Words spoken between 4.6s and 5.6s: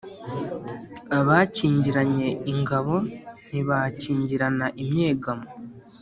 inyegamo.